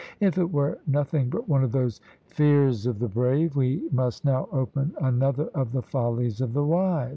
If 0.19 0.35
it 0.39 0.51
were 0.51 0.79
nothing 0.87 1.29
but 1.29 1.47
one 1.47 1.63
of 1.63 1.73
those 1.73 2.01
Fears 2.25 2.87
of 2.87 2.97
the 2.97 3.07
Brave! 3.07 3.55
we 3.55 3.87
must 3.91 4.25
now 4.25 4.49
open 4.51 4.95
another 4.99 5.49
of 5.53 5.73
the 5.73 5.83
Follies 5.83 6.41
of 6.41 6.53
the 6.53 6.63
Wise! 6.63 7.09